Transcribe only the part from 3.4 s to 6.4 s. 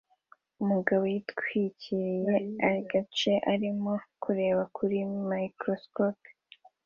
arimo kureba kuri microscope